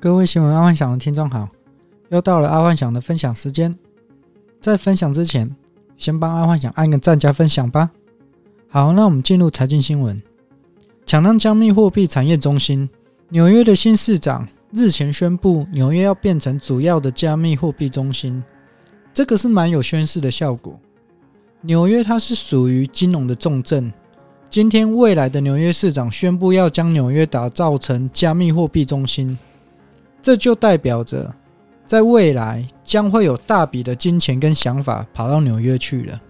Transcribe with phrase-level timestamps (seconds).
[0.00, 1.48] 各位新闻阿幻想的听众好，
[2.10, 3.76] 又到了阿幻想的分享时间。
[4.60, 5.56] 在分享之前，
[5.96, 7.90] 先帮阿幻想按个赞加分享吧。
[8.68, 10.22] 好，那我们进入财经新闻。
[11.04, 12.88] 抢当加密货币产业中心，
[13.30, 18.40] 纽约的新市长日前宣布，纽约要变成主要的加密货币中心，
[19.12, 20.78] 这个是蛮有宣示的效果。
[21.62, 23.92] 纽约它是属于金融的重镇，
[24.48, 29.36] 今天未来的纽约市长宣布要将纽约打造成加密货币中心。
[30.28, 31.34] 这就代表着，
[31.86, 36.20] 在未来将会有大笔的金钱跟想法跑到纽约去了，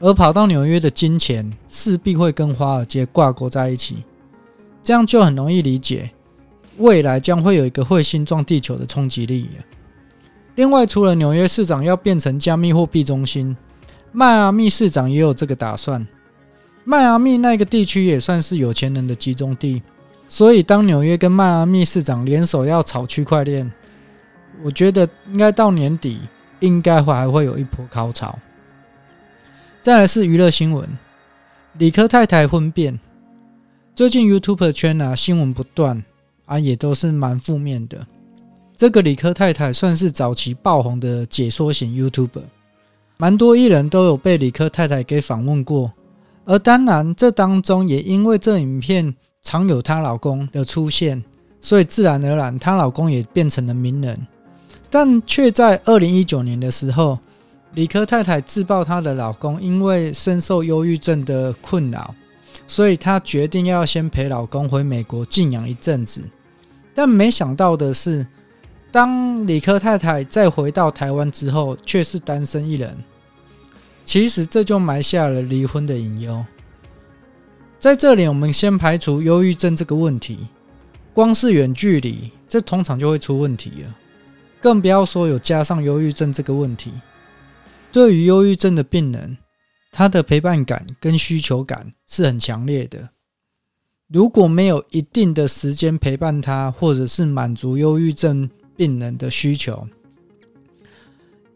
[0.00, 4.02] 而跑到纽约的金钱势必会跟华尔街挂钩在一起，
[4.82, 6.10] 这样就很容易理解，
[6.78, 9.46] 未来将会有一个彗星撞地球的冲击力。
[10.54, 13.54] 另外，除了纽约市长要变成加密货币中心，
[14.10, 16.08] 迈阿密市长也有这个打算。
[16.82, 19.82] 迈阿密那个地区也算是有钱人的集中地。
[20.30, 23.72] 所以，当纽约跟迈阿密市长联手要炒区块链，
[24.62, 26.20] 我觉得应该到年底
[26.60, 28.38] 应该会还会有一波高潮。
[29.80, 30.86] 再来是娱乐新闻，
[31.78, 33.00] 理科太太婚变，
[33.94, 36.04] 最近 YouTube 圈啊新闻不断
[36.44, 38.06] 啊，也都是蛮负面的。
[38.76, 42.42] 这个理科太太算是早期爆红的解说型 YouTuber，
[43.16, 45.90] 蛮多艺人都有被理科太太给访问过，
[46.44, 49.16] 而当然这当中也因为这影片。
[49.42, 51.22] 常有她老公的出现，
[51.60, 54.26] 所以自然而然，她老公也变成了名人。
[54.90, 57.18] 但却在二零一九年的时候，
[57.74, 62.14] 理科太太自曝她的老公因为深受忧郁症的困扰，
[62.66, 66.22] 所以她决定要先陪老公回美国静养一阵子。
[66.94, 68.26] 但没想到的是，
[68.90, 72.96] 当理科太太再回到台湾之后，却是单身一人。
[74.04, 76.42] 其实这就埋下了离婚的隐忧。
[77.80, 80.48] 在这里，我们先排除忧郁症这个问题，
[81.14, 83.94] 光是远距离，这通常就会出问题了，
[84.60, 86.92] 更不要说有加上忧郁症这个问题。
[87.92, 89.38] 对于忧郁症的病人，
[89.92, 93.10] 他的陪伴感跟需求感是很强烈的。
[94.08, 99.86] 如果没有一定的时间陪伴他，或者是满足忧郁症病人的需求，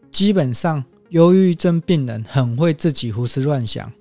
[0.09, 3.91] 基本上忧郁症病人很会自己胡思乱想。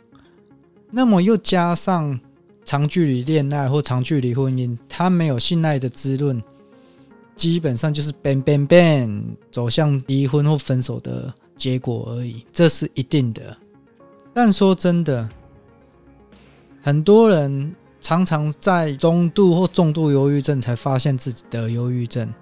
[0.94, 2.20] 那么又加上
[2.66, 6.40] 长距离恋爱或长距离婚姻，他没有性爱的滋润，
[7.34, 13.56] 基本上就是 bang bang bang 走向离婚或分手的结果而已，这是一定的。
[14.34, 15.26] 但说真的，
[16.82, 22.32] 很多人常常在中度或重度忧郁症才发现自己得忧郁症。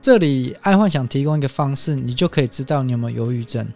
[0.00, 3.66] 这里爱幻想提供一个方式，你就可以知道你有没有忧郁症。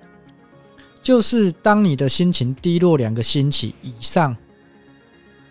[1.03, 4.37] 就是当你的心情低落两个星期以上，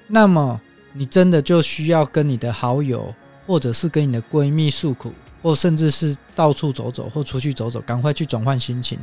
[0.08, 0.59] 那么
[0.94, 3.13] 你真的就需要跟你的好友，
[3.46, 9.00] 或者是跟你的闺蜜诉苦，或甚至是到处走走或出去走走，赶快去转换心情，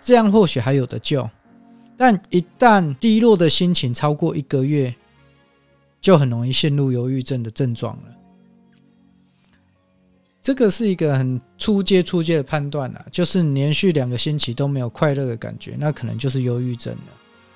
[0.00, 1.28] 这样或许还有得救。
[1.96, 4.94] 但一旦低落的心情超过一个月，
[6.00, 8.16] 就很容易陷入忧郁症的症状了。
[10.42, 17.12] 这个是一个很初阶、初阶的判断啊，就是连续两个星期都没有快乐的感觉，那可能就是忧郁症了。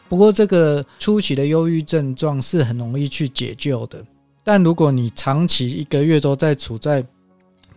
[0.09, 4.05] 不过，这个初期的忧郁症状是很容易去解救的。
[4.45, 7.03] 但如果你长期一个月都在处在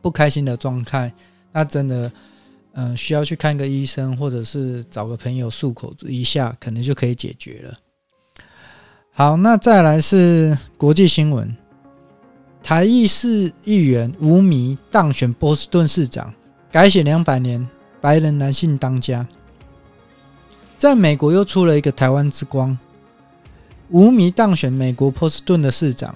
[0.01, 1.11] 不开心的状态，
[1.53, 2.11] 那真的，
[2.73, 7.77] 嗯，需要去看个医生，或者是找个朋友诉口一下，可能就可以解决了。
[9.13, 11.55] 好，那再来是国际新闻。
[12.67, 16.33] 台裔市议员吴宓当选波士顿市长，
[16.69, 17.65] 改写两百年，
[18.01, 19.25] 白人男性当家。
[20.77, 22.77] 在美国又出了一个台湾之光，
[23.89, 26.13] 吴宓当选美国波士顿的市长。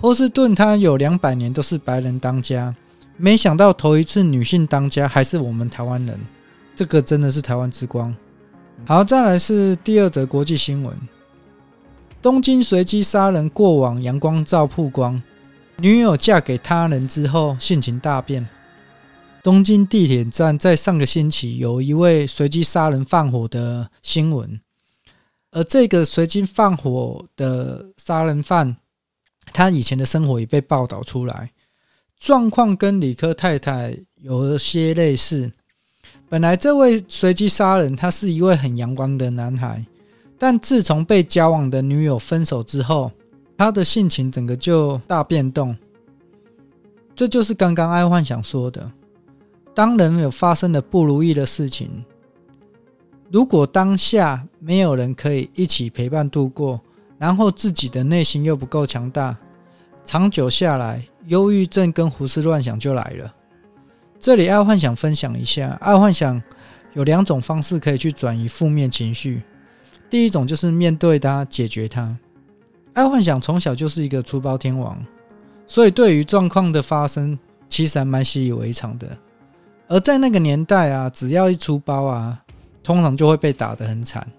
[0.00, 2.74] 波士顿它有两百年都是白人当家，
[3.16, 6.18] 没想到头一次女性当家还是我们台湾人，
[6.74, 8.12] 这个真的是台湾之光。
[8.84, 10.98] 好，再来是第二则国际新闻：
[12.20, 15.22] 东京随机杀人过往阳光照曝光。
[15.80, 18.46] 女友嫁给他人之后，性情大变。
[19.42, 24.60] 东京地铁站在上个星期有一位随机杀人放火的新闻，
[25.52, 28.76] 而这个随机放火的杀人犯，
[29.54, 31.52] 他以前的生活也被报道出来，
[32.18, 35.50] 状况跟理科太太有些类似。
[36.28, 39.86] 本来这位随机杀人，他是一位很阳光的男孩，
[40.38, 43.10] 但自从被交往的女友分手之后，
[43.60, 45.76] 他的性情整个就大变动，
[47.14, 48.90] 这就是刚刚爱幻想说的。
[49.74, 52.02] 当人有发生了不如意的事情，
[53.30, 56.80] 如果当下没有人可以一起陪伴度过，
[57.18, 59.36] 然后自己的内心又不够强大，
[60.06, 63.30] 长久下来忧郁症跟胡思乱想就来了。
[64.18, 66.42] 这里爱幻想分享一下，爱幻想
[66.94, 69.42] 有两种方式可以去转移负面情绪。
[70.08, 72.16] 第一种就是面对它，解决它。
[73.00, 75.02] 爱幻想从小就是一个出包天王，
[75.66, 79.08] 所以对于状况的发生，其实还蛮习以为常的。
[79.88, 82.38] 而在那个年代啊，只要一出包啊，
[82.82, 84.30] 通常就会被打得很惨。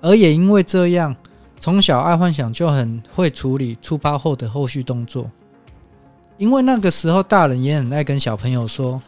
[0.00, 1.14] 而也因为这样，
[1.58, 5.28] 从小爱幻想就很会处理出包后的后续动作。
[6.36, 9.02] 因为那个时候大人也很爱跟小朋友说：“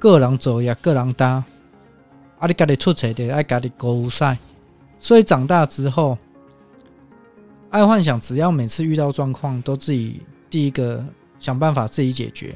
[0.00, 1.44] 各人走呀，各人搭，
[2.38, 4.38] 阿里嘎里出彩的，爱嘎里狗赛。”
[4.98, 6.16] 所以长大之后，
[7.70, 10.20] 爱幻想只要每次遇到状况，都自己
[10.50, 11.04] 第一个
[11.38, 12.54] 想办法自己解决，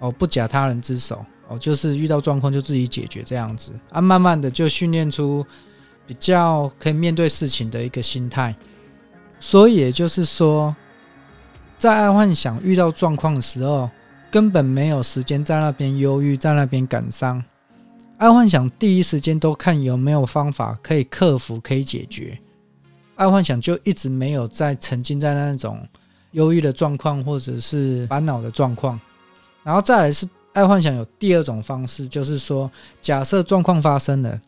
[0.00, 5.46] 哦，不假他人之手，哦，就是遇到状况就自己解决这样子啊，慢慢的就训练出
[6.06, 8.54] 比较可以面对事情的一个心态。
[9.38, 10.74] 所以也就是说，
[11.78, 13.88] 在爱幻想遇到状况的时候，
[14.28, 17.40] 根本没有时间在那边忧郁，在那边感伤。
[18.16, 22.36] 爱幻想第一时间都看有没有方法可以克服、可以解决。
[23.18, 25.84] 爱幻想就一直没有在沉浸在那种
[26.30, 28.98] 忧郁的状况或者是烦恼的状况。
[29.64, 32.70] 然后再来是爱幻想有第二种方式，就是说，
[33.00, 34.40] 假设状况发生了，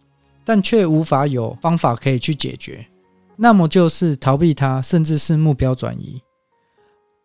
[0.44, 2.86] 但却无法有方法可以去解决，
[3.34, 6.22] 那么就是逃避它，甚至是目标转移。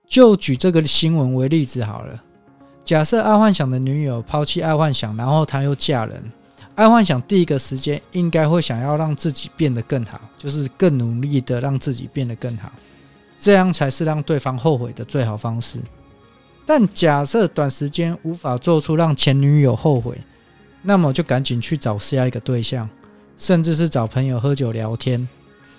[0.08, 2.24] 就举这个新闻为例子好了。
[2.84, 6.32] 假设爱幻想的女友抛弃爱幻想，然后她又嫁人，
[6.76, 12.72] 爱幻想第一个时间应该会想要让自己变得更好，就是更努力的让自己变得更好，
[13.40, 15.80] 这样才是让对方后悔的最好方式。
[16.66, 20.18] 但假设短时间无法做出让前女友后悔，
[20.82, 22.90] 那么就赶紧去找下一个对象，
[23.38, 25.28] 甚至是找朋友喝酒聊天，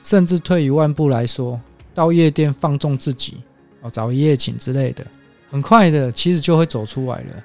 [0.03, 1.61] 甚至退一万步来说，
[1.95, 3.35] 到夜店放纵自己。
[3.83, 5.07] 哦找一夜情之类的，
[5.51, 7.45] 很快的，其实就会走出来了。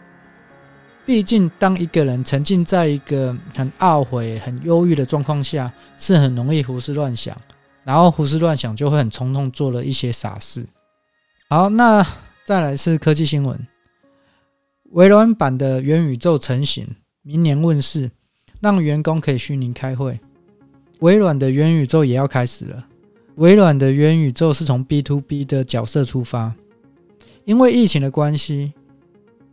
[1.06, 7.36] 毕竟，当一个人沉浸在一个很懊悔、很忧郁的状况下，是很容易胡思乱想，
[7.83, 10.65] 然后胡思乱想就会很冲动，做了一些傻事。
[11.50, 12.06] 好，那
[12.45, 13.68] 再来是科技新闻：
[14.92, 16.88] 微软版的元宇宙成型，
[17.24, 18.12] 明年问世，
[18.62, 20.19] 让员工可以虚拟开会。
[21.00, 22.88] 微软的元宇宙也要开始了。
[23.36, 26.53] 微软的元宇宙是从 B to B 的角色出发，
[27.44, 28.74] 因为疫情的关系，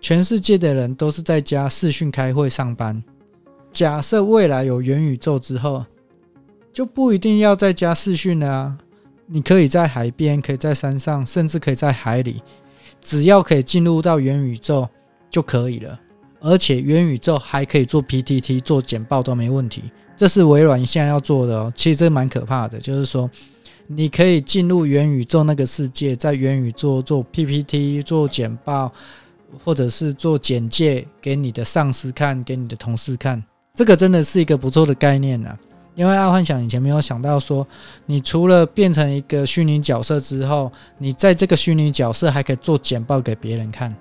[0.00, 3.03] 全世界的人都是在家视讯开会上班。
[3.73, 5.85] 假设未来有元宇宙之后，
[6.73, 8.79] 就不一定要在家视讯了啊！
[9.27, 12.43] 你可以在海边，可以在山上，甚至可以在海里，
[13.00, 14.89] 只要可以进入到元宇宙
[15.31, 16.00] 就可以了。
[16.41, 19.91] 而且元宇宙还可以做 PPT、做简报都没问题。
[20.17, 21.73] 这是微软现在要做的哦。
[21.75, 23.29] 其实这蛮可怕的，就是说。
[23.91, 28.93] 你可以进入元宇宙那个世界，在元宇宙做 PPT、做简报，
[29.65, 33.43] 或者是做简介给你的上司看，给你的同事看。
[33.75, 35.56] 这个真的是一个不错的概念呐。
[35.95, 37.67] 因为阿幻想以前没有想到说，
[38.06, 43.93] 你除了变成一个虚拟角色之后，你在这个虚拟角色还可以做简报给别人看。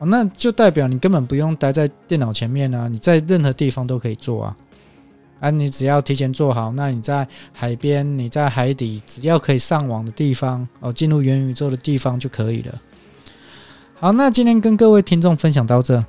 [0.00, 4.56] 哦，那就代表你根本不用待在电脑前面啊，你在任何地方都可以做啊。
[5.38, 12.74] 啊，你只要提前做好，那你在海边，你在海底，只要可以上网的地方哦，进入元宇宙的地方就可以了。
[14.04, 16.04] 好，那今天跟各位听众分享到这，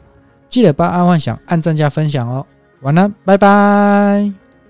[0.50, 2.46] 记得帮阿幻想按赞加分享哦。
[2.82, 4.45] 晚安，拜拜。